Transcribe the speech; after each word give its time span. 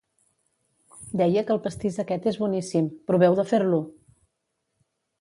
Deia 1.21 1.43
que 1.49 1.53
el 1.57 1.61
pastís 1.67 2.01
aquest 2.05 2.27
és 2.33 2.41
boníssim, 2.47 2.91
proveu 3.13 3.41
de 3.41 3.49
fer-lo! 3.55 3.83